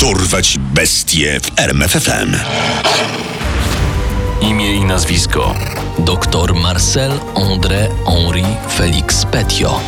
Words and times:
Dorwać 0.00 0.58
bestie 0.58 1.40
w 1.40 1.58
RMFFM. 1.58 2.36
Imię 4.40 4.74
i 4.74 4.84
nazwisko. 4.84 5.54
Dr 5.98 6.54
Marcel 6.54 7.12
André 7.34 7.88
Henri 8.06 8.44
Félix 8.78 9.26
Petiot. 9.26 9.80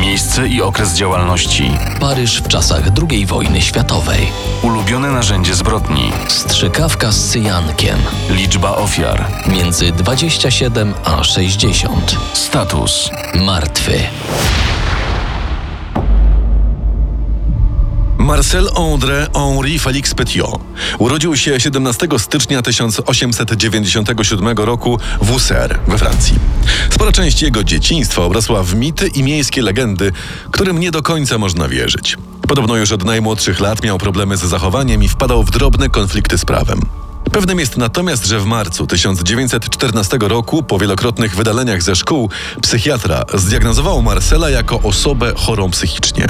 Miejsce 0.00 0.48
i 0.48 0.62
okres 0.62 0.94
działalności. 0.94 1.70
Paryż 2.00 2.42
w 2.42 2.48
czasach 2.48 2.82
II 3.10 3.26
wojny 3.26 3.62
światowej. 3.62 4.28
Ulubione 4.62 5.10
narzędzie 5.10 5.54
zbrodni. 5.54 6.12
Strzykawka 6.28 7.12
z 7.12 7.30
cyjankiem. 7.30 7.98
Liczba 8.30 8.76
ofiar. 8.76 9.26
Między 9.46 9.92
27 9.92 10.94
a 11.04 11.24
60. 11.24 12.16
Status. 12.32 13.10
Martwy. 13.34 13.98
Marcel 18.26 18.68
André 18.74 19.28
Henri 19.32 19.78
Félix 19.78 20.14
Petiot 20.14 20.60
urodził 20.98 21.36
się 21.36 21.60
17 21.60 22.08
stycznia 22.18 22.62
1897 22.62 24.58
roku 24.58 24.98
w 25.20 25.30
Auxerre 25.30 25.78
we 25.88 25.98
Francji. 25.98 26.34
Spora 26.90 27.12
część 27.12 27.42
jego 27.42 27.64
dzieciństwa 27.64 28.22
obrosła 28.22 28.62
w 28.62 28.74
mity 28.74 29.08
i 29.08 29.22
miejskie 29.22 29.62
legendy, 29.62 30.12
którym 30.50 30.80
nie 30.80 30.90
do 30.90 31.02
końca 31.02 31.38
można 31.38 31.68
wierzyć. 31.68 32.16
Podobno 32.48 32.76
już 32.76 32.92
od 32.92 33.04
najmłodszych 33.04 33.60
lat 33.60 33.82
miał 33.82 33.98
problemy 33.98 34.36
z 34.36 34.40
zachowaniem 34.40 35.02
i 35.02 35.08
wpadał 35.08 35.42
w 35.42 35.50
drobne 35.50 35.88
konflikty 35.88 36.38
z 36.38 36.44
prawem. 36.44 36.80
Pewnym 37.32 37.60
jest 37.60 37.76
natomiast, 37.76 38.26
że 38.26 38.40
w 38.40 38.44
marcu 38.44 38.86
1914 38.86 40.18
roku, 40.20 40.62
po 40.62 40.78
wielokrotnych 40.78 41.36
wydaleniach 41.36 41.82
ze 41.82 41.96
szkół, 41.96 42.30
psychiatra 42.62 43.24
zdiagnozował 43.34 44.02
Marcela 44.02 44.50
jako 44.50 44.80
osobę 44.80 45.32
chorą 45.36 45.70
psychicznie. 45.70 46.26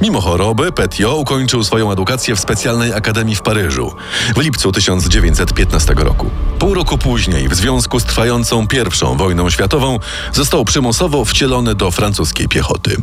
Mimo 0.00 0.20
choroby, 0.20 0.72
Petiot 0.72 1.18
ukończył 1.18 1.64
swoją 1.64 1.92
edukację 1.92 2.36
w 2.36 2.40
specjalnej 2.40 2.92
akademii 2.92 3.36
w 3.36 3.42
Paryżu 3.42 3.92
w 4.36 4.40
lipcu 4.40 4.72
1915 4.72 5.94
roku. 5.94 6.30
Pół 6.58 6.74
roku 6.74 6.98
później, 6.98 7.48
w 7.48 7.54
związku 7.54 8.00
z 8.00 8.04
trwającą 8.04 8.66
I 9.14 9.16
wojną 9.16 9.50
światową, 9.50 9.98
został 10.32 10.64
przymusowo 10.64 11.24
wcielony 11.24 11.74
do 11.74 11.90
francuskiej 11.90 12.48
piechoty. 12.48 12.96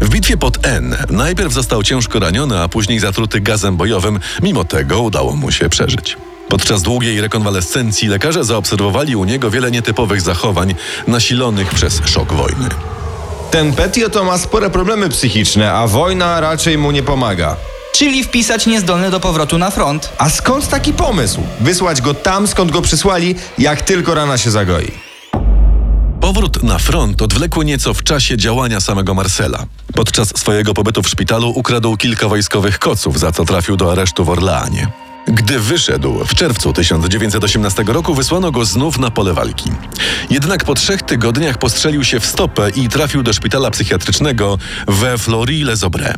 W 0.00 0.08
bitwie 0.08 0.36
pod 0.36 0.66
N 0.66 0.96
najpierw 1.10 1.52
został 1.52 1.82
ciężko 1.82 2.18
raniony, 2.18 2.60
a 2.60 2.68
później 2.68 2.98
zatruty 2.98 3.40
gazem 3.40 3.76
bojowym. 3.76 4.20
Mimo 4.42 4.64
tego 4.64 5.00
udało 5.00 5.36
mu 5.36 5.52
się 5.52 5.68
przeżyć. 5.68 6.16
Podczas 6.48 6.82
długiej 6.82 7.20
rekonwalescencji 7.20 8.08
lekarze 8.08 8.44
zaobserwowali 8.44 9.16
u 9.16 9.24
niego 9.24 9.50
wiele 9.50 9.70
nietypowych 9.70 10.20
zachowań 10.20 10.74
nasilonych 11.06 11.74
przez 11.74 12.00
szok 12.04 12.32
wojny. 12.32 12.68
Ten 13.52 13.72
Petio 13.72 14.10
to 14.10 14.24
ma 14.24 14.38
spore 14.38 14.70
problemy 14.70 15.08
psychiczne, 15.08 15.72
a 15.72 15.86
wojna 15.86 16.40
raczej 16.40 16.78
mu 16.78 16.90
nie 16.90 17.02
pomaga. 17.02 17.56
Czyli 17.92 18.24
wpisać 18.24 18.66
niezdolny 18.66 19.10
do 19.10 19.20
powrotu 19.20 19.58
na 19.58 19.70
front. 19.70 20.12
A 20.18 20.30
skąd 20.30 20.68
taki 20.68 20.92
pomysł? 20.92 21.40
Wysłać 21.60 22.00
go 22.02 22.14
tam, 22.14 22.46
skąd 22.46 22.70
go 22.70 22.82
przysłali, 22.82 23.34
jak 23.58 23.82
tylko 23.82 24.14
rana 24.14 24.38
się 24.38 24.50
zagoi. 24.50 24.90
Powrót 26.20 26.62
na 26.62 26.78
front 26.78 27.22
odwlekły 27.22 27.64
nieco 27.64 27.94
w 27.94 28.02
czasie 28.02 28.36
działania 28.36 28.80
samego 28.80 29.14
Marcela. 29.14 29.64
Podczas 29.94 30.28
swojego 30.28 30.74
pobytu 30.74 31.02
w 31.02 31.08
szpitalu 31.08 31.50
ukradł 31.50 31.96
kilka 31.96 32.28
wojskowych 32.28 32.78
koców, 32.78 33.18
za 33.18 33.32
co 33.32 33.44
trafił 33.44 33.76
do 33.76 33.92
aresztu 33.92 34.24
w 34.24 34.30
Orleanie. 34.30 35.01
Gdy 35.34 35.58
wyszedł 35.58 36.24
w 36.24 36.34
czerwcu 36.34 36.72
1918 36.72 37.84
roku, 37.86 38.14
wysłano 38.14 38.52
go 38.52 38.64
znów 38.64 38.98
na 38.98 39.10
pole 39.10 39.34
walki. 39.34 39.70
Jednak 40.30 40.64
po 40.64 40.74
trzech 40.74 41.02
tygodniach 41.02 41.58
postrzelił 41.58 42.04
się 42.04 42.20
w 42.20 42.26
stopę 42.26 42.70
i 42.70 42.88
trafił 42.88 43.22
do 43.22 43.32
szpitala 43.32 43.70
psychiatrycznego 43.70 44.58
we 44.86 45.18
Flory-les-Aubrais. 45.18 46.14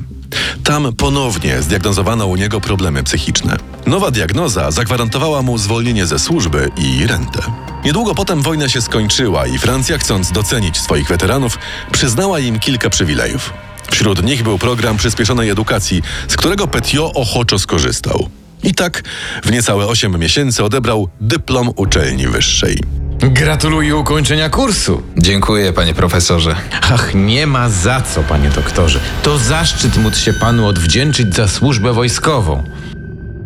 Tam 0.64 0.92
ponownie 0.92 1.62
zdiagnozowano 1.62 2.26
u 2.26 2.36
niego 2.36 2.60
problemy 2.60 3.02
psychiczne. 3.02 3.56
Nowa 3.86 4.10
diagnoza 4.10 4.70
zagwarantowała 4.70 5.42
mu 5.42 5.58
zwolnienie 5.58 6.06
ze 6.06 6.18
służby 6.18 6.70
i 6.76 7.06
rentę. 7.06 7.42
Niedługo 7.84 8.14
potem 8.14 8.42
wojna 8.42 8.68
się 8.68 8.80
skończyła 8.80 9.46
i 9.46 9.58
Francja, 9.58 9.98
chcąc 9.98 10.32
docenić 10.32 10.78
swoich 10.78 11.08
weteranów, 11.08 11.58
przyznała 11.92 12.40
im 12.40 12.58
kilka 12.58 12.90
przywilejów. 12.90 13.52
Wśród 13.90 14.22
nich 14.22 14.42
był 14.42 14.58
program 14.58 14.96
przyspieszonej 14.96 15.50
edukacji, 15.50 16.02
z 16.28 16.36
którego 16.36 16.68
Petiot 16.68 17.12
ochoczo 17.14 17.58
skorzystał. 17.58 18.28
I 18.64 18.74
tak 18.74 19.02
w 19.44 19.50
niecałe 19.50 19.86
8 19.86 20.18
miesięcy 20.18 20.64
odebrał 20.64 21.08
dyplom 21.20 21.70
uczelni 21.76 22.28
wyższej. 22.28 22.78
Gratuluję 23.20 23.96
ukończenia 23.96 24.50
kursu. 24.50 25.02
Dziękuję, 25.18 25.72
panie 25.72 25.94
profesorze. 25.94 26.56
Ach, 26.82 27.14
nie 27.14 27.46
ma 27.46 27.68
za 27.68 28.00
co, 28.00 28.22
panie 28.22 28.50
doktorze. 28.50 29.00
To 29.22 29.38
zaszczyt 29.38 29.96
móc 29.96 30.18
się 30.18 30.32
panu 30.32 30.66
odwdzięczyć 30.66 31.34
za 31.34 31.48
służbę 31.48 31.92
wojskową. 31.92 32.62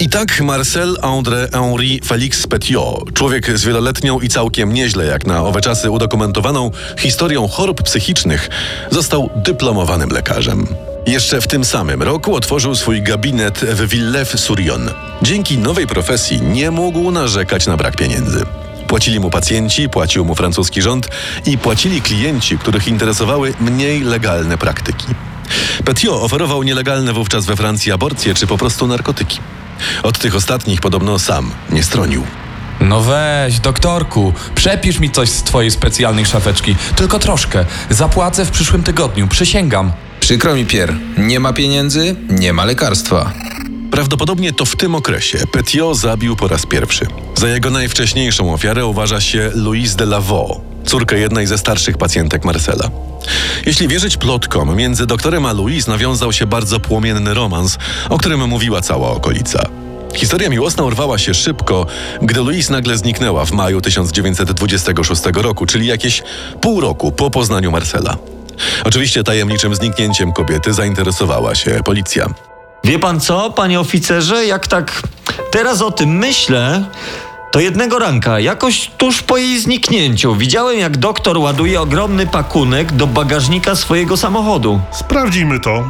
I 0.00 0.08
tak 0.08 0.40
Marcel 0.40 0.96
André 1.02 1.50
Henri 1.52 2.00
Félix 2.00 2.46
Petiot, 2.46 3.12
człowiek 3.12 3.58
z 3.58 3.64
wieloletnią 3.64 4.20
i 4.20 4.28
całkiem 4.28 4.72
nieźle 4.72 5.06
jak 5.06 5.26
na 5.26 5.44
owe 5.44 5.60
czasy 5.60 5.90
udokumentowaną 5.90 6.70
historią 6.98 7.48
chorób 7.48 7.82
psychicznych, 7.82 8.48
został 8.90 9.30
dyplomowanym 9.36 10.10
lekarzem. 10.10 10.66
Jeszcze 11.06 11.40
w 11.40 11.46
tym 11.46 11.64
samym 11.64 12.02
roku 12.02 12.34
otworzył 12.34 12.74
swój 12.74 13.02
gabinet 13.02 13.58
w 13.58 13.88
Villers-sur-Yonne. 13.88 14.94
Dzięki 15.22 15.58
nowej 15.58 15.86
profesji 15.86 16.42
nie 16.42 16.70
mógł 16.70 17.10
narzekać 17.10 17.66
na 17.66 17.76
brak 17.76 17.96
pieniędzy. 17.96 18.44
Płacili 18.88 19.20
mu 19.20 19.30
pacjenci, 19.30 19.88
płacił 19.88 20.24
mu 20.24 20.34
francuski 20.34 20.82
rząd 20.82 21.08
i 21.46 21.58
płacili 21.58 22.02
klienci, 22.02 22.58
których 22.58 22.88
interesowały 22.88 23.54
mniej 23.60 24.00
legalne 24.00 24.58
praktyki. 24.58 25.06
Petiot 25.84 26.22
oferował 26.22 26.62
nielegalne 26.62 27.12
wówczas 27.12 27.46
we 27.46 27.56
Francji 27.56 27.92
aborcje 27.92 28.34
czy 28.34 28.46
po 28.46 28.58
prostu 28.58 28.86
narkotyki. 28.86 29.38
Od 30.02 30.18
tych 30.18 30.34
ostatnich 30.34 30.80
podobno 30.80 31.18
sam 31.18 31.50
nie 31.70 31.82
stronił. 31.82 32.24
No 32.80 33.00
weź, 33.00 33.60
doktorku, 33.60 34.32
przepisz 34.54 34.98
mi 34.98 35.10
coś 35.10 35.28
z 35.28 35.42
twojej 35.42 35.70
specjalnej 35.70 36.26
szafeczki. 36.26 36.76
Tylko 36.96 37.18
troszkę. 37.18 37.64
Zapłacę 37.90 38.44
w 38.44 38.50
przyszłym 38.50 38.82
tygodniu, 38.82 39.28
przysięgam. 39.28 39.92
Przykro 40.28 40.54
mi, 40.54 40.66
Pier. 40.66 40.94
Nie 41.18 41.40
ma 41.40 41.52
pieniędzy, 41.52 42.16
nie 42.28 42.52
ma 42.52 42.64
lekarstwa. 42.64 43.32
Prawdopodobnie 43.90 44.52
to 44.52 44.64
w 44.64 44.76
tym 44.76 44.94
okresie 44.94 45.38
Petiot 45.52 45.98
zabił 45.98 46.36
po 46.36 46.48
raz 46.48 46.66
pierwszy. 46.66 47.06
Za 47.34 47.48
jego 47.48 47.70
najwcześniejszą 47.70 48.54
ofiarę 48.54 48.86
uważa 48.86 49.20
się 49.20 49.50
Louise 49.54 49.96
de 49.96 50.06
Lavaux, 50.06 50.60
córkę 50.84 51.18
jednej 51.18 51.46
ze 51.46 51.58
starszych 51.58 51.98
pacjentek 51.98 52.44
Marcela. 52.44 52.90
Jeśli 53.66 53.88
wierzyć 53.88 54.16
plotkom, 54.16 54.76
między 54.76 55.06
doktorem 55.06 55.46
a 55.46 55.52
Louise 55.52 55.90
nawiązał 55.90 56.32
się 56.32 56.46
bardzo 56.46 56.80
płomienny 56.80 57.34
romans, 57.34 57.78
o 58.08 58.18
którym 58.18 58.48
mówiła 58.48 58.80
cała 58.80 59.10
okolica. 59.10 59.68
Historia 60.14 60.50
miłosna 60.50 60.84
urwała 60.84 61.18
się 61.18 61.34
szybko, 61.34 61.86
gdy 62.22 62.40
Louise 62.40 62.72
nagle 62.72 62.98
zniknęła 62.98 63.44
w 63.44 63.52
maju 63.52 63.80
1926 63.80 65.22
roku, 65.34 65.66
czyli 65.66 65.86
jakieś 65.86 66.22
pół 66.60 66.80
roku 66.80 67.12
po 67.12 67.30
poznaniu 67.30 67.70
Marcela. 67.70 68.37
Oczywiście 68.84 69.24
tajemniczym 69.24 69.74
zniknięciem 69.74 70.32
kobiety 70.32 70.72
zainteresowała 70.74 71.54
się 71.54 71.80
policja. 71.84 72.26
Wie 72.84 72.98
pan 72.98 73.20
co, 73.20 73.50
panie 73.50 73.80
oficerze, 73.80 74.46
jak 74.46 74.66
tak 74.66 75.02
teraz 75.50 75.82
o 75.82 75.90
tym 75.90 76.18
myślę, 76.18 76.84
to 77.52 77.60
jednego 77.60 77.98
ranka, 77.98 78.40
jakoś 78.40 78.90
tuż 78.96 79.22
po 79.22 79.36
jej 79.36 79.60
zniknięciu, 79.60 80.34
widziałem 80.34 80.78
jak 80.78 80.96
doktor 80.96 81.38
ładuje 81.38 81.80
ogromny 81.80 82.26
pakunek 82.26 82.92
do 82.92 83.06
bagażnika 83.06 83.76
swojego 83.76 84.16
samochodu. 84.16 84.80
Sprawdzimy 84.92 85.60
to. 85.60 85.84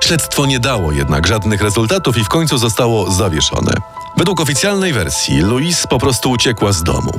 Śledztwo 0.00 0.46
nie 0.46 0.60
dało 0.60 0.92
jednak 0.92 1.26
żadnych 1.26 1.62
rezultatów 1.62 2.18
i 2.18 2.24
w 2.24 2.28
końcu 2.28 2.58
zostało 2.58 3.10
zawieszone. 3.10 3.72
Według 4.16 4.40
oficjalnej 4.40 4.92
wersji 4.92 5.40
Louise 5.40 5.88
po 5.88 5.98
prostu 5.98 6.30
uciekła 6.30 6.72
z 6.72 6.82
domu. 6.82 7.12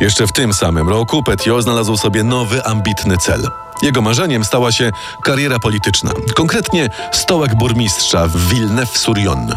Jeszcze 0.00 0.26
w 0.26 0.32
tym 0.32 0.54
samym 0.54 0.88
roku 0.88 1.22
Petiot 1.22 1.62
znalazł 1.62 1.96
sobie 1.96 2.24
nowy, 2.24 2.64
ambitny 2.64 3.16
cel. 3.16 3.50
Jego 3.82 4.02
marzeniem 4.02 4.44
stała 4.44 4.72
się 4.72 4.90
kariera 5.22 5.58
polityczna, 5.58 6.10
konkretnie 6.34 6.90
stołek 7.12 7.54
burmistrza 7.54 8.26
w 8.26 8.36
Villeneuve-sur-Yonne. 8.36 9.56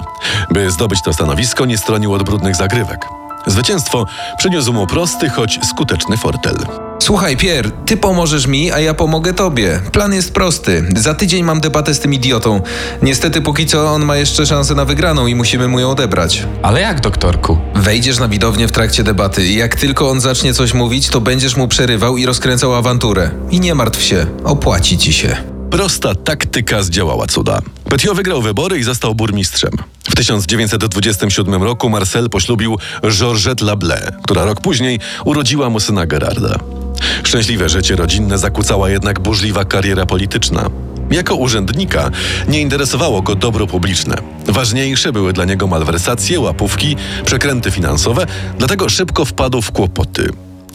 By 0.50 0.72
zdobyć 0.72 1.02
to 1.02 1.14
stanowisko, 1.14 1.66
nie 1.66 1.78
stronił 1.78 2.14
od 2.14 2.24
brudnych 2.24 2.56
zagrywek. 2.56 3.06
Zwycięstwo 3.48 4.06
przyniósł 4.38 4.74
mu 4.74 4.88
prosty, 4.88 5.30
choć 5.30 5.60
skuteczny 5.70 6.18
fortel. 6.18 6.91
Słuchaj, 7.02 7.38
Pier, 7.38 7.72
ty 7.72 7.98
pomożesz 7.98 8.48
mi, 8.48 8.72
a 8.72 8.80
ja 8.80 8.94
pomogę 8.94 9.34
tobie. 9.34 9.80
Plan 9.92 10.14
jest 10.14 10.34
prosty. 10.34 10.86
Za 10.96 11.14
tydzień 11.14 11.44
mam 11.44 11.62
debatę 11.62 11.94
z 11.94 12.00
tym 12.00 12.14
idiotą. 12.14 12.62
Niestety, 13.02 13.42
póki 13.42 13.66
co 13.66 13.94
on 13.94 14.06
ma 14.06 14.18
jeszcze 14.18 14.46
szansę 14.46 14.76
na 14.76 14.86
wygraną 14.86 15.28
i 15.28 15.36
musimy 15.36 15.68
mu 15.68 15.80
ją 15.80 15.90
odebrać. 15.90 16.48
Ale 16.62 16.82
jak, 16.82 17.02
doktorku? 17.02 17.58
Wejdziesz 17.76 18.20
na 18.20 18.28
widownię 18.28 18.68
w 18.68 18.72
trakcie 18.72 19.04
debaty 19.04 19.48
i 19.48 19.56
jak 19.56 19.76
tylko 19.76 20.10
on 20.10 20.22
zacznie 20.22 20.54
coś 20.54 20.74
mówić, 20.74 21.10
to 21.10 21.22
będziesz 21.22 21.56
mu 21.56 21.68
przerywał 21.68 22.18
i 22.18 22.26
rozkręcał 22.26 22.76
awanturę. 22.76 23.32
I 23.52 23.60
nie 23.60 23.76
martw 23.76 24.02
się, 24.02 24.26
opłaci 24.44 24.98
ci 24.98 25.14
się. 25.14 25.38
Prosta 25.72 26.16
taktyka 26.16 26.84
zdziałała 26.84 27.28
cuda. 27.28 27.60
Petiot 27.90 28.18
wygrał 28.18 28.42
wybory 28.42 28.80
i 28.80 28.84
został 28.84 29.16
burmistrzem. 29.16 29.72
W 30.04 30.16
1927 30.16 31.64
roku 31.64 31.90
Marcel 31.90 32.30
poślubił 32.30 32.78
Georgette 33.10 33.66
Lablé, 33.66 34.12
która 34.24 34.46
rok 34.46 34.62
później 34.62 35.00
urodziła 35.26 35.70
mu 35.70 35.80
syna 35.80 36.06
Gerarda. 36.06 36.81
Szczęśliwe 37.24 37.70
życie 37.70 37.96
rodzinne 37.96 38.38
zakłócała 38.38 38.90
jednak 38.90 39.20
burzliwa 39.20 39.66
kariera 39.66 40.06
polityczna. 40.06 40.70
Jako 41.12 41.36
urzędnika 41.36 42.12
nie 42.48 42.62
interesowało 42.62 43.22
go 43.22 43.36
dobro 43.36 43.68
publiczne. 43.68 44.16
Ważniejsze 44.48 45.14
były 45.14 45.34
dla 45.34 45.46
niego 45.46 45.68
malwersacje, 45.68 46.40
łapówki, 46.40 46.96
przekręty 47.26 47.72
finansowe, 47.72 48.26
dlatego 48.58 48.90
szybko 48.90 49.26
wpadł 49.26 49.62
w 49.62 49.72
kłopoty. 49.72 50.30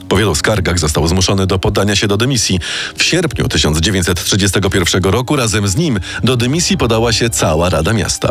Po 0.09 0.17
wielu 0.17 0.35
skargach 0.35 0.79
został 0.79 1.09
zmuszony 1.09 1.47
do 1.47 1.59
poddania 1.59 1.97
się 1.97 2.09
do 2.09 2.17
dymisji. 2.17 2.61
W 2.97 3.03
sierpniu 3.03 3.49
1931 3.49 5.03
roku 5.05 5.37
razem 5.37 5.69
z 5.69 5.77
nim 5.77 6.01
do 6.25 6.37
dymisji 6.37 6.77
podała 6.77 7.13
się 7.13 7.31
cała 7.31 7.71
Rada 7.71 7.93
Miasta. 7.93 8.29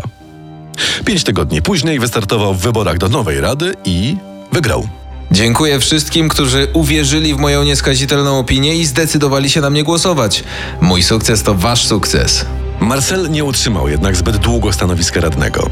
Pięć 1.05 1.23
tygodni 1.23 1.61
później 1.61 1.99
wystartował 1.99 2.53
w 2.53 2.61
wyborach 2.61 2.97
do 2.97 3.09
nowej 3.09 3.41
rady 3.41 3.73
i 3.85 4.15
wygrał. 4.51 4.87
Dziękuję 5.31 5.79
wszystkim, 5.79 6.29
którzy 6.29 6.67
uwierzyli 6.73 7.35
w 7.35 7.37
moją 7.37 7.63
nieskazitelną 7.63 8.39
opinię 8.39 8.75
i 8.75 8.85
zdecydowali 8.85 9.49
się 9.49 9.61
na 9.61 9.69
mnie 9.69 9.83
głosować. 9.83 10.43
Mój 10.81 11.03
sukces 11.03 11.43
to 11.43 11.55
wasz 11.55 11.87
sukces. 11.87 12.45
Marcel 12.79 13.31
nie 13.31 13.43
utrzymał 13.43 13.89
jednak 13.89 14.15
zbyt 14.15 14.37
długo 14.37 14.73
stanowiska 14.73 15.21
radnego. 15.21 15.69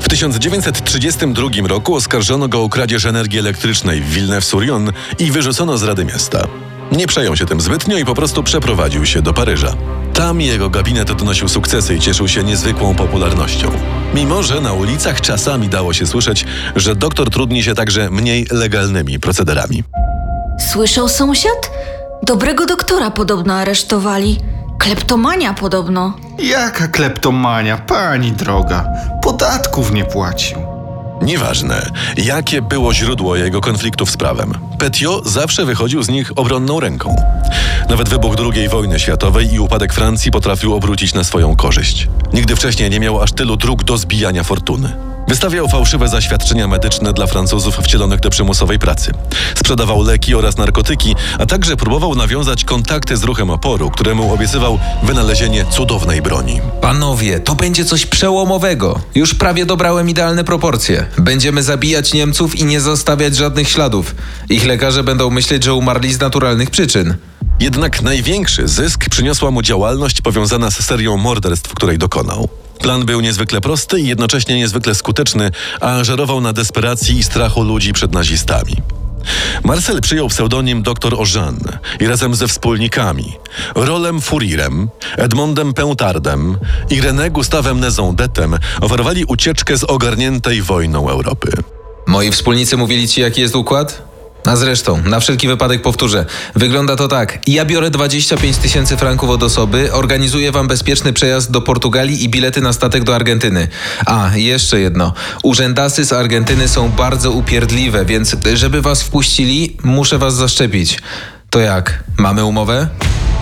W 0.00 0.08
1932 0.08 1.48
roku 1.68 1.94
oskarżono 1.94 2.48
go 2.48 2.62
o 2.62 2.68
kradzież 2.68 3.04
energii 3.04 3.38
elektrycznej 3.38 4.00
w 4.00 4.10
Villeneuve-sur-Yonne 4.10 4.92
i 5.18 5.30
wyrzucono 5.30 5.78
z 5.78 5.82
Rady 5.82 6.04
Miasta. 6.04 6.46
Nie 6.92 7.06
przejął 7.06 7.36
się 7.36 7.46
tym 7.46 7.60
zbytnio 7.60 7.98
i 7.98 8.04
po 8.04 8.14
prostu 8.14 8.42
przeprowadził 8.42 9.06
się 9.06 9.22
do 9.22 9.32
Paryża. 9.32 9.74
Tam 10.18 10.40
jego 10.40 10.70
gabinet 10.70 11.10
odnosił 11.10 11.48
sukcesy 11.48 11.94
i 11.94 12.00
cieszył 12.00 12.28
się 12.28 12.42
niezwykłą 12.44 12.94
popularnością. 12.94 13.70
Mimo, 14.14 14.42
że 14.42 14.60
na 14.60 14.72
ulicach 14.72 15.20
czasami 15.20 15.68
dało 15.68 15.92
się 15.92 16.06
słyszeć, 16.06 16.44
że 16.76 16.94
doktor 16.94 17.30
trudni 17.30 17.62
się 17.62 17.74
także 17.74 18.10
mniej 18.10 18.46
legalnymi 18.50 19.20
procederami. 19.20 19.84
Słyszał 20.72 21.08
sąsiad? 21.08 21.70
Dobrego 22.22 22.66
doktora 22.66 23.10
podobno 23.10 23.54
aresztowali. 23.54 24.38
Kleptomania 24.78 25.54
podobno. 25.54 26.16
Jaka 26.38 26.88
kleptomania, 26.88 27.76
pani 27.76 28.32
droga. 28.32 28.88
Podatków 29.22 29.92
nie 29.92 30.04
płacił. 30.04 30.67
Nieważne, 31.22 31.90
jakie 32.16 32.62
było 32.62 32.94
źródło 32.94 33.36
jego 33.36 33.60
konfliktów 33.60 34.10
z 34.10 34.16
prawem. 34.16 34.52
Petiot 34.78 35.26
zawsze 35.26 35.64
wychodził 35.64 36.02
z 36.02 36.08
nich 36.08 36.32
obronną 36.36 36.80
ręką. 36.80 37.16
Nawet 37.88 38.08
wybuch 38.08 38.36
II 38.54 38.68
wojny 38.68 38.98
światowej 38.98 39.54
i 39.54 39.60
upadek 39.60 39.92
Francji 39.92 40.30
potrafił 40.30 40.74
obrócić 40.74 41.14
na 41.14 41.24
swoją 41.24 41.56
korzyść. 41.56 42.08
Nigdy 42.32 42.56
wcześniej 42.56 42.90
nie 42.90 43.00
miał 43.00 43.22
aż 43.22 43.32
tylu 43.32 43.56
dróg 43.56 43.84
do 43.84 43.96
zbijania 43.96 44.44
fortuny. 44.44 45.07
Wystawiał 45.28 45.68
fałszywe 45.68 46.08
zaświadczenia 46.08 46.68
medyczne 46.68 47.12
dla 47.12 47.26
Francuzów 47.26 47.76
wcielonych 47.76 48.20
do 48.20 48.30
przymusowej 48.30 48.78
pracy. 48.78 49.12
Sprzedawał 49.56 50.02
leki 50.02 50.34
oraz 50.34 50.56
narkotyki, 50.56 51.14
a 51.38 51.46
także 51.46 51.76
próbował 51.76 52.14
nawiązać 52.14 52.64
kontakty 52.64 53.16
z 53.16 53.24
ruchem 53.24 53.50
oporu, 53.50 53.90
któremu 53.90 54.34
obiecywał 54.34 54.78
wynalezienie 55.02 55.64
cudownej 55.70 56.22
broni. 56.22 56.60
Panowie, 56.80 57.40
to 57.40 57.54
będzie 57.54 57.84
coś 57.84 58.06
przełomowego. 58.06 59.00
Już 59.14 59.34
prawie 59.34 59.66
dobrałem 59.66 60.10
idealne 60.10 60.44
proporcje. 60.44 61.06
Będziemy 61.18 61.62
zabijać 61.62 62.12
Niemców 62.12 62.56
i 62.56 62.64
nie 62.64 62.80
zostawiać 62.80 63.36
żadnych 63.36 63.68
śladów. 63.68 64.14
Ich 64.48 64.66
lekarze 64.66 65.04
będą 65.04 65.30
myśleć, 65.30 65.64
że 65.64 65.74
umarli 65.74 66.14
z 66.14 66.20
naturalnych 66.20 66.70
przyczyn. 66.70 67.14
Jednak 67.60 68.02
największy 68.02 68.68
zysk 68.68 69.08
przyniosła 69.10 69.50
mu 69.50 69.62
działalność 69.62 70.20
powiązana 70.20 70.70
z 70.70 70.84
serią 70.84 71.16
morderstw, 71.16 71.74
której 71.74 71.98
dokonał. 71.98 72.48
Plan 72.78 73.06
był 73.06 73.20
niezwykle 73.20 73.60
prosty 73.60 74.00
i 74.00 74.08
jednocześnie 74.08 74.56
niezwykle 74.56 74.94
skuteczny, 74.94 75.50
a 75.80 76.04
żerował 76.04 76.40
na 76.40 76.52
desperacji 76.52 77.18
i 77.18 77.22
strachu 77.22 77.62
ludzi 77.62 77.92
przed 77.92 78.12
nazistami. 78.12 78.76
Marcel 79.64 80.00
przyjął 80.00 80.28
pseudonim 80.28 80.82
dr 80.82 81.14
Ożan 81.14 81.58
i 82.00 82.06
razem 82.06 82.34
ze 82.34 82.48
wspólnikami 82.48 83.32
Rolem 83.74 84.20
Furirem, 84.20 84.88
Edmondem 85.16 85.74
Peutardem 85.74 86.58
i 86.90 87.02
René 87.02 87.30
Gustawem 87.30 87.80
Nezondetem 87.80 88.58
oferowali 88.80 89.24
ucieczkę 89.24 89.76
z 89.76 89.84
ogarniętej 89.84 90.62
wojną 90.62 91.08
Europy. 91.08 91.52
Moi 92.06 92.30
wspólnicy 92.30 92.76
mówili 92.76 93.08
ci, 93.08 93.20
jaki 93.20 93.40
jest 93.40 93.56
układ? 93.56 94.07
A 94.48 94.56
zresztą, 94.56 95.02
na 95.04 95.20
wszelki 95.20 95.48
wypadek 95.48 95.82
powtórzę. 95.82 96.24
Wygląda 96.54 96.96
to 96.96 97.08
tak. 97.08 97.38
Ja 97.46 97.64
biorę 97.64 97.90
25 97.90 98.56
tysięcy 98.56 98.96
franków 98.96 99.30
od 99.30 99.42
osoby, 99.42 99.92
organizuję 99.92 100.52
wam 100.52 100.68
bezpieczny 100.68 101.12
przejazd 101.12 101.50
do 101.50 101.60
Portugalii 101.60 102.24
i 102.24 102.28
bilety 102.28 102.60
na 102.60 102.72
statek 102.72 103.04
do 103.04 103.14
Argentyny. 103.14 103.68
A, 104.06 104.30
jeszcze 104.34 104.80
jedno. 104.80 105.12
Urzędasy 105.42 106.04
z 106.04 106.12
Argentyny 106.12 106.68
są 106.68 106.88
bardzo 106.88 107.30
upierdliwe, 107.30 108.04
więc 108.04 108.36
żeby 108.54 108.82
was 108.82 109.02
wpuścili, 109.02 109.76
muszę 109.82 110.18
was 110.18 110.34
zaszczepić. 110.34 110.98
To 111.50 111.60
jak? 111.60 112.04
Mamy 112.16 112.44
umowę? 112.44 112.88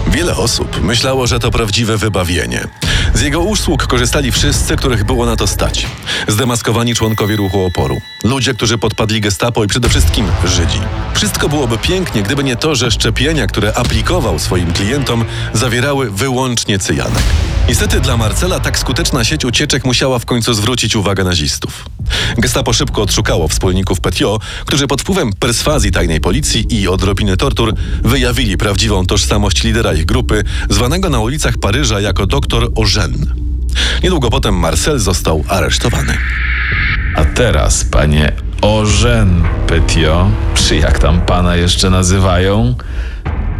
Wiele 0.07 0.37
osób 0.37 0.83
myślało, 0.83 1.27
że 1.27 1.39
to 1.39 1.51
prawdziwe 1.51 1.97
wybawienie. 1.97 2.69
Z 3.15 3.21
jego 3.21 3.41
usług 3.41 3.87
korzystali 3.87 4.33
wszyscy, 4.33 4.77
których 4.77 5.05
było 5.05 5.27
na 5.27 5.37
to 5.37 5.47
stać. 5.47 5.87
Zdemaskowani 6.29 6.95
członkowie 6.95 7.37
ruchu 7.37 7.65
oporu. 7.65 8.01
Ludzie, 8.25 8.55
którzy 8.55 8.79
podpadli 8.79 9.21
gestapo 9.21 9.65
i 9.65 9.67
przede 9.67 9.89
wszystkim 9.89 10.27
Żydzi. 10.45 10.81
Wszystko 11.15 11.49
byłoby 11.49 11.79
pięknie, 11.79 12.23
gdyby 12.23 12.45
nie 12.45 12.57
to, 12.57 12.75
że 12.75 12.91
szczepienia, 12.91 13.47
które 13.47 13.75
aplikował 13.75 14.39
swoim 14.39 14.73
klientom, 14.73 15.25
zawierały 15.53 16.11
wyłącznie 16.11 16.79
cyjanek. 16.79 17.23
Niestety 17.69 18.01
dla 18.01 18.17
Marcela 18.17 18.61
tak 18.61 18.79
skuteczna 18.79 19.25
sieć 19.25 19.45
ucieczek 19.45 19.85
musiała 19.85 20.19
w 20.19 20.25
końcu 20.25 20.55
zwrócić 20.55 20.97
uwagę 20.97 21.25
nazistów. 21.25 21.85
Gestapo 22.39 22.73
szybko 22.73 23.03
odszukało 23.03 23.49
wspólników 23.49 24.01
Petiot, 24.01 24.43
którzy 24.67 24.87
pod 24.87 25.03
wpływem 25.03 25.33
perswazji 25.33 25.93
tajnej 25.93 26.21
policji 26.21 26.67
i 26.71 26.89
odrobiny 26.89 27.37
tortur 27.37 27.75
wyjawili 28.03 28.57
prawdziwą 28.57 29.07
tożsamość 29.07 29.65
lidera 29.65 29.93
ich 29.97 30.07
grupy, 30.07 30.45
zwanego 30.71 31.11
na 31.11 31.21
ulicach 31.21 31.59
Paryża 31.59 32.01
jako 32.01 32.27
doktor 32.27 32.71
Ożen. 32.75 33.27
Niedługo 34.03 34.31
potem 34.31 34.55
Marcel 34.55 34.99
został 34.99 35.45
aresztowany. 35.49 36.19
A 37.17 37.25
teraz, 37.25 37.85
panie 37.85 38.33
Ożen 38.63 39.43
Petio, 39.67 40.31
czy 40.55 40.77
jak 40.77 40.99
tam 40.99 41.21
pana 41.21 41.57
jeszcze 41.57 41.91
nazywają, 41.91 42.75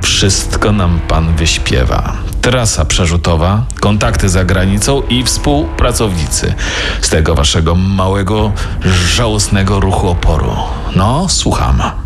wszystko 0.03 0.73
nam 0.73 1.01
pan 1.09 1.37
wyśpiewa. 1.37 2.17
Trasa 2.41 2.85
przerzutowa, 2.85 3.67
kontakty 3.81 4.29
za 4.29 4.45
granicą 4.45 5.03
i 5.09 5.25
współpracownicy 5.25 6.55
z 7.01 7.09
tego 7.09 7.35
waszego 7.35 7.75
małego, 7.75 8.53
żałosnego 9.15 9.81
ruchu 9.81 10.09
oporu. 10.09 10.57
No, 10.97 11.29
słucham. 11.29 12.06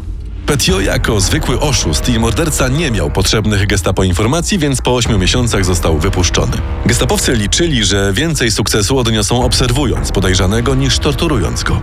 Petiot 0.51 0.83
jako 0.83 1.21
zwykły 1.21 1.61
oszust 1.61 2.09
i 2.09 2.19
morderca 2.19 2.69
nie 2.69 2.91
miał 2.91 3.11
potrzebnych 3.11 3.67
gestapo 3.67 4.05
informacji, 4.05 4.59
więc 4.59 4.83
po 4.83 4.95
ośmiu 4.95 5.19
miesiącach 5.19 5.65
został 5.65 5.99
wypuszczony. 5.99 6.53
Gestapowcy 6.87 7.33
liczyli, 7.33 7.85
że 7.85 8.13
więcej 8.13 8.51
sukcesu 8.51 8.99
odniosą 8.99 9.45
obserwując 9.45 10.13
podejrzanego 10.13 10.75
niż 10.75 10.99
torturując 10.99 11.63
go. 11.63 11.81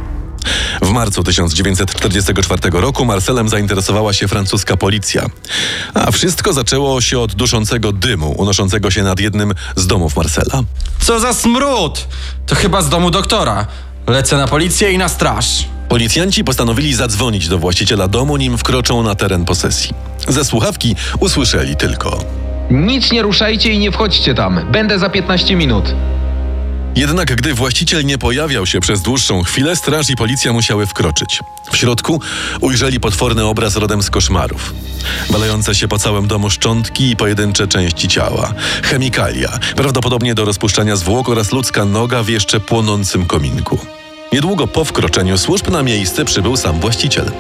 W 0.82 0.90
marcu 0.90 1.24
1944 1.24 2.62
roku 2.72 3.06
Marcelem 3.06 3.50
zainteresowała 3.50 4.14
się 4.14 4.28
francuska 4.28 4.78
policja. 4.78 5.26
A 5.94 6.12
wszystko 6.12 6.54
zaczęło 6.54 7.02
się 7.02 7.20
od 7.20 7.36
duszącego 7.36 7.92
dymu 7.92 8.32
unoszącego 8.38 8.92
się 8.92 9.04
nad 9.04 9.20
jednym 9.20 9.54
z 9.76 9.88
domów 9.88 10.16
Marcela. 10.16 10.64
Co 11.00 11.20
za 11.20 11.34
smród! 11.34 12.08
To 12.46 12.56
chyba 12.56 12.82
z 12.82 12.90
domu 12.90 13.12
doktora. 13.12 13.68
Lecę 14.08 14.38
na 14.38 14.48
policję 14.48 14.92
i 14.92 14.98
na 14.98 15.10
straż. 15.10 15.77
Policjanci 15.90 16.44
postanowili 16.44 16.94
zadzwonić 16.94 17.48
do 17.48 17.58
właściciela 17.58 18.08
domu, 18.08 18.38
nim 18.38 18.58
wkroczą 18.58 19.04
na 19.04 19.16
teren 19.16 19.46
posesji. 19.46 19.94
Ze 20.28 20.46
słuchawki 20.46 20.96
usłyszeli 21.20 21.76
tylko. 21.76 22.24
Nic 22.72 23.12
nie 23.12 23.22
ruszajcie 23.22 23.72
i 23.72 23.80
nie 23.80 23.92
wchodźcie 23.92 24.34
tam. 24.36 24.72
Będę 24.72 25.00
za 25.00 25.10
15 25.10 25.56
minut. 25.56 25.96
Jednak 26.96 27.36
gdy 27.36 27.54
właściciel 27.54 28.06
nie 28.06 28.18
pojawiał 28.18 28.66
się 28.66 28.80
przez 28.80 29.02
dłuższą 29.02 29.44
chwilę, 29.44 29.76
straż 29.76 30.10
i 30.10 30.16
policja 30.16 30.54
musiały 30.54 30.86
wkroczyć. 30.86 31.40
W 31.72 31.78
środku 31.78 32.22
ujrzeli 32.62 33.00
potworny 33.00 33.46
obraz 33.46 33.76
rodem 33.76 34.04
z 34.04 34.10
koszmarów. 34.10 34.74
Walające 35.30 35.76
się 35.76 35.88
po 35.88 36.00
całym 36.00 36.28
domu 36.28 36.50
szczątki 36.50 37.10
i 37.10 37.16
pojedyncze 37.16 37.68
części 37.68 38.08
ciała. 38.08 38.54
Chemikalia, 38.84 39.60
prawdopodobnie 39.76 40.36
do 40.36 40.46
rozpuszczania 40.46 40.96
zwłok 40.96 41.30
oraz 41.30 41.52
ludzka 41.52 41.86
noga 41.86 42.24
w 42.24 42.30
jeszcze 42.30 42.60
płonącym 42.60 43.26
kominku. 43.26 43.80
Niedługo 44.34 44.68
po 44.68 44.86
wkroczeniu 44.86 45.38
służb 45.38 45.70
na 45.72 45.84
miejsce 45.84 46.26
przybył 46.26 46.58
sam 46.58 46.80
właściciel. 46.80 47.32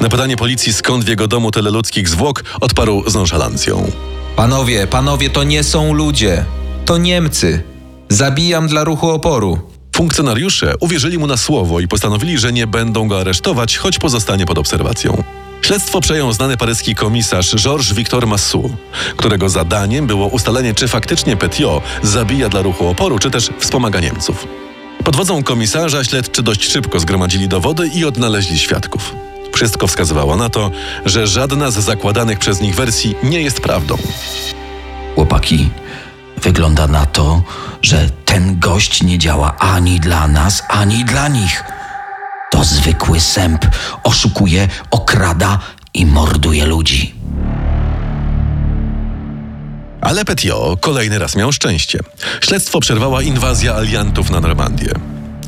Na 0.00 0.08
pytanie 0.08 0.36
policji 0.36 0.72
skąd 0.72 1.04
w 1.04 1.08
jego 1.08 1.28
domu 1.28 1.50
tyle 1.50 1.70
ludzkich 1.70 2.08
zwłok 2.08 2.44
odparł 2.60 3.10
z 3.10 3.14
nonszalancją. 3.14 3.90
Panowie, 4.36 4.86
panowie, 4.86 5.30
to 5.30 5.44
nie 5.44 5.64
są 5.64 5.92
ludzie. 5.92 6.44
To 6.84 6.98
Niemcy. 6.98 7.62
Zabijam 8.08 8.68
dla 8.68 8.84
ruchu 8.84 9.10
oporu. 9.10 9.58
Funkcjonariusze 9.96 10.74
uwierzyli 10.80 11.18
mu 11.18 11.26
na 11.26 11.36
słowo 11.36 11.80
i 11.80 11.88
postanowili, 11.88 12.38
że 12.38 12.52
nie 12.52 12.66
będą 12.66 13.08
go 13.08 13.20
aresztować, 13.20 13.76
choć 13.76 13.98
pozostanie 13.98 14.46
pod 14.46 14.58
obserwacją. 14.58 15.22
Śledztwo 15.62 16.00
przejął 16.00 16.32
znany 16.32 16.56
paryski 16.56 16.94
komisarz 16.94 17.54
Georges 17.54 17.92
Victor 17.92 18.26
Massou, 18.26 18.70
którego 19.16 19.48
zadaniem 19.48 20.06
było 20.06 20.26
ustalenie, 20.26 20.74
czy 20.74 20.88
faktycznie 20.88 21.36
Petiot 21.36 21.82
zabija 22.02 22.48
dla 22.48 22.62
ruchu 22.62 22.88
oporu, 22.88 23.18
czy 23.18 23.30
też 23.30 23.50
wspomaga 23.58 24.00
Niemców. 24.00 24.46
Pod 25.04 25.16
wodzą 25.16 25.42
komisarza 25.42 26.04
śledczy 26.04 26.42
dość 26.42 26.64
szybko 26.64 27.00
zgromadzili 27.00 27.48
dowody 27.48 27.88
i 27.94 28.04
odnaleźli 28.04 28.58
świadków. 28.58 29.14
Wszystko 29.54 29.86
wskazywało 29.86 30.36
na 30.36 30.48
to, 30.48 30.70
że 31.04 31.26
żadna 31.26 31.70
z 31.70 31.74
zakładanych 31.74 32.38
przez 32.38 32.60
nich 32.60 32.74
wersji 32.74 33.14
nie 33.22 33.42
jest 33.42 33.60
prawdą. 33.60 33.98
Chłopaki, 35.14 35.70
Wygląda 36.42 36.86
na 36.86 37.06
to, 37.06 37.42
że 37.82 38.10
ten 38.24 38.60
gość 38.60 39.02
nie 39.02 39.18
działa 39.18 39.56
ani 39.56 40.00
dla 40.00 40.28
nas, 40.28 40.62
ani 40.68 41.04
dla 41.04 41.28
nich. 41.28 41.64
To 42.50 42.64
zwykły 42.64 43.20
sęp. 43.20 43.66
Oszukuje, 44.02 44.68
okrada 44.90 45.58
i 45.94 46.06
morduje 46.06 46.66
ludzi. 46.66 47.14
Ale 50.00 50.24
Petiot 50.24 50.80
kolejny 50.80 51.18
raz 51.18 51.36
miał 51.36 51.52
szczęście. 51.52 51.98
Śledztwo 52.40 52.80
przerwała 52.80 53.22
inwazja 53.22 53.74
aliantów 53.74 54.30
na 54.30 54.40
Normandię. 54.40 54.92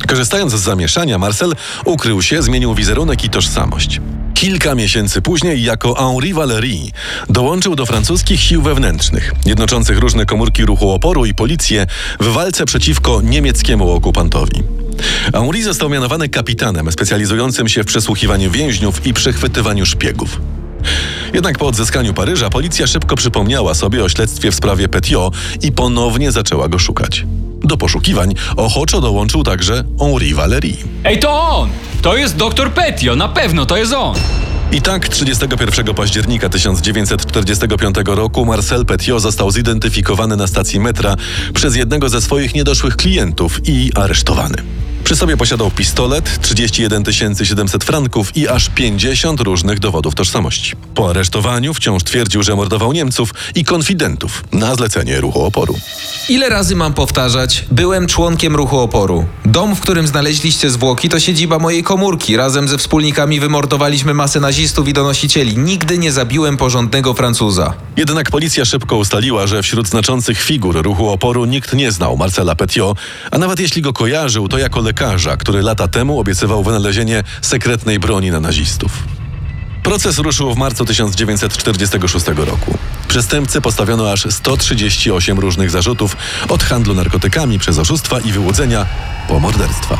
Korzystając 0.07 0.53
z 0.53 0.59
zamieszania, 0.59 1.17
Marcel 1.17 1.55
ukrył 1.85 2.21
się, 2.21 2.41
zmienił 2.41 2.75
wizerunek 2.75 3.23
i 3.23 3.29
tożsamość. 3.29 4.01
Kilka 4.33 4.75
miesięcy 4.75 5.21
później 5.21 5.63
jako 5.63 5.93
Henri 5.93 6.33
Valéry 6.33 6.91
dołączył 7.29 7.75
do 7.75 7.85
francuskich 7.85 8.41
sił 8.41 8.61
wewnętrznych, 8.61 9.33
jednoczących 9.45 9.99
różne 9.99 10.25
komórki 10.25 10.65
ruchu 10.65 10.91
oporu 10.91 11.25
i 11.25 11.33
policję 11.33 11.87
w 12.19 12.27
walce 12.27 12.65
przeciwko 12.65 13.21
niemieckiemu 13.21 13.91
okupantowi. 13.91 14.63
Henri 15.33 15.63
został 15.63 15.89
mianowany 15.89 16.29
kapitanem 16.29 16.91
specjalizującym 16.91 17.69
się 17.69 17.83
w 17.83 17.85
przesłuchiwaniu 17.85 18.51
więźniów 18.51 19.05
i 19.05 19.13
przechwytywaniu 19.13 19.85
szpiegów. 19.85 20.41
Jednak 21.33 21.57
po 21.57 21.67
odzyskaniu 21.67 22.13
Paryża 22.13 22.49
policja 22.49 22.87
szybko 22.87 23.15
przypomniała 23.15 23.73
sobie 23.73 24.03
o 24.03 24.09
śledztwie 24.09 24.51
w 24.51 24.55
sprawie 24.55 24.87
Petiot 24.87 25.33
i 25.61 25.71
ponownie 25.71 26.31
zaczęła 26.31 26.67
go 26.67 26.79
szukać. 26.79 27.25
Do 27.63 27.77
poszukiwań 27.77 28.35
ochoczo 28.57 29.01
dołączył 29.01 29.43
także 29.43 29.83
Henri 29.99 30.35
Valéry. 30.35 30.73
Ej, 31.03 31.19
to 31.19 31.41
on! 31.49 31.69
To 32.01 32.17
jest 32.17 32.35
doktor 32.35 32.71
Petio, 32.71 33.15
na 33.15 33.27
pewno 33.27 33.65
to 33.65 33.77
jest 33.77 33.93
on! 33.93 34.15
I 34.71 34.81
tak 34.81 35.07
31 35.07 35.95
października 35.95 36.49
1945 36.49 37.95
roku 38.05 38.45
Marcel 38.45 38.85
Petiot 38.85 39.21
został 39.21 39.51
zidentyfikowany 39.51 40.35
na 40.35 40.47
stacji 40.47 40.79
metra 40.79 41.15
przez 41.53 41.75
jednego 41.75 42.09
ze 42.09 42.21
swoich 42.21 42.55
niedoszłych 42.55 42.95
klientów 42.95 43.59
i 43.65 43.91
aresztowany. 43.95 44.55
Przy 45.09 45.15
sobie 45.15 45.37
posiadał 45.37 45.71
pistolet, 45.71 46.41
31 46.41 47.03
700 47.43 47.83
franków 47.83 48.37
i 48.37 48.47
aż 48.47 48.69
50 48.69 49.41
różnych 49.41 49.79
dowodów 49.79 50.15
tożsamości. 50.15 50.75
Po 50.95 51.09
aresztowaniu 51.09 51.73
wciąż 51.73 52.03
twierdził, 52.03 52.43
że 52.43 52.55
mordował 52.55 52.93
Niemców 52.93 53.33
i 53.55 53.65
konfidentów 53.65 54.43
na 54.51 54.75
zlecenie 54.75 55.21
ruchu 55.21 55.43
oporu. 55.43 55.75
Ile 56.29 56.49
razy 56.49 56.75
mam 56.75 56.93
powtarzać? 56.93 57.65
Byłem 57.71 58.07
członkiem 58.07 58.55
ruchu 58.55 58.79
oporu. 58.79 59.25
Dom, 59.45 59.75
w 59.75 59.79
którym 59.79 60.07
znaleźliście 60.07 60.69
zwłoki, 60.69 61.09
to 61.09 61.19
siedziba 61.19 61.59
mojej 61.59 61.83
komórki. 61.83 62.37
Razem 62.37 62.67
ze 62.67 62.77
wspólnikami 62.77 63.39
wymordowaliśmy 63.39 64.13
masę 64.13 64.39
nazistów 64.39 64.87
i 64.87 64.93
donosicieli. 64.93 65.57
Nigdy 65.57 65.97
nie 65.97 66.11
zabiłem 66.11 66.57
porządnego 66.57 67.13
Francuza. 67.13 67.73
Jednak 67.97 68.31
policja 68.31 68.65
szybko 68.65 68.97
ustaliła, 68.97 69.47
że 69.47 69.63
wśród 69.63 69.87
znaczących 69.87 70.41
figur 70.41 70.81
ruchu 70.81 71.09
oporu 71.09 71.45
nikt 71.45 71.73
nie 71.73 71.91
znał 71.91 72.17
Marcela 72.17 72.55
Petiot, 72.55 72.97
a 73.31 73.37
nawet 73.37 73.59
jeśli 73.59 73.81
go 73.81 73.93
kojarzył, 73.93 74.47
to 74.47 74.57
jako 74.57 74.81
lekarza, 74.99 75.37
który 75.37 75.61
lata 75.61 75.87
temu 75.87 76.19
obiecywał 76.19 76.63
wynalezienie 76.63 77.23
sekretnej 77.41 77.99
broni 77.99 78.31
na 78.31 78.39
nazistów. 78.39 78.91
Proces 79.83 80.17
ruszył 80.17 80.53
w 80.53 80.57
marcu 80.57 80.85
1946 80.85 82.25
roku. 82.27 82.77
Przestępcy 83.07 83.61
postawiono 83.61 84.11
aż 84.11 84.27
138 84.29 85.39
różnych 85.39 85.71
zarzutów, 85.71 86.17
od 86.49 86.63
handlu 86.63 86.93
narkotykami 86.93 87.59
przez 87.59 87.79
oszustwa 87.79 88.19
i 88.19 88.31
wyłudzenia 88.31 88.85
po 89.27 89.39
morderstwa. 89.39 89.97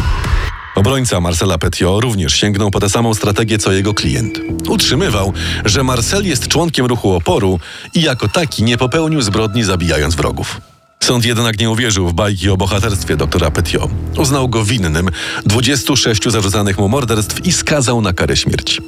Obrońca 0.75 1.19
Marcela 1.19 1.57
Petiot 1.57 2.03
również 2.03 2.33
sięgnął 2.33 2.71
po 2.71 2.79
tę 2.79 2.89
samą 2.89 3.13
strategię 3.13 3.57
co 3.57 3.71
jego 3.71 3.93
klient. 3.93 4.39
Utrzymywał, 4.67 5.33
że 5.65 5.83
Marcel 5.83 6.25
jest 6.25 6.47
członkiem 6.47 6.85
ruchu 6.85 7.13
oporu 7.13 7.59
i 7.93 8.01
jako 8.01 8.27
taki 8.27 8.63
nie 8.63 8.77
popełnił 8.77 9.21
zbrodni 9.21 9.63
zabijając 9.63 10.15
wrogów. 10.15 10.61
Sąd 11.03 11.25
jednak 11.25 11.59
nie 11.59 11.69
uwierzył 11.69 12.07
w 12.07 12.13
bajki 12.13 12.49
o 12.49 12.57
bohaterstwie 12.57 13.17
doktora 13.17 13.51
Petiot. 13.51 13.91
Uznał 14.17 14.49
go 14.49 14.65
winnym 14.65 15.09
26 15.45 16.23
zarzucanych 16.23 16.77
mu 16.77 16.89
morderstw 16.89 17.45
i 17.45 17.51
skazał 17.51 18.01
na 18.01 18.13
karę 18.13 18.37
śmierci. 18.37 18.81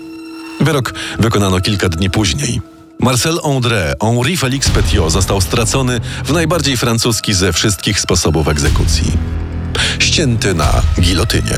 Wyrok 0.60 0.94
wykonano 1.20 1.62
kilka 1.62 1.90
dni 1.90 2.10
później. 2.10 2.62
Marcel 3.00 3.38
André 3.44 3.94
Henri 4.02 4.38
Félix 4.38 4.70
Petiot 4.70 5.12
został 5.12 5.42
stracony 5.42 6.02
w 6.26 6.34
najbardziej 6.34 6.78
francuski 6.78 7.34
ze 7.34 7.54
wszystkich 7.54 8.00
sposobów 8.00 8.48
egzekucji. 8.48 9.12
Ścięty 10.00 10.54
na 10.54 10.82
gilotynie. 11.00 11.58